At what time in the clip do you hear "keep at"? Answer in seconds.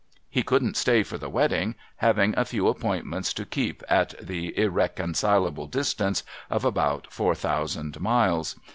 3.45-4.15